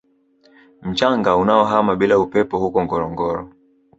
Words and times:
Mchanga 0.81 1.35
unaohama 1.37 1.95
bila 1.95 2.19
upepo 2.19 2.57
huko 2.59 2.83
Ngorongoro 2.83 3.49